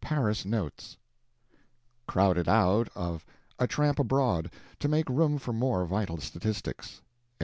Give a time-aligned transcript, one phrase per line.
[0.00, 0.96] PARIS NOTES
[2.08, 3.26] [Crowded out of
[3.58, 7.02] "A Tramp Abroad" to make room for more vital statistics.